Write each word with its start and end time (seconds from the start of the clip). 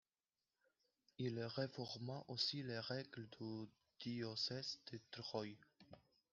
Il 1.19 1.39
réforma 1.43 2.23
aussi 2.27 2.63
les 2.63 2.79
règles 2.79 3.29
du 3.39 3.69
diocèse 3.99 4.79
de 4.91 4.99
Troyes. 5.11 5.53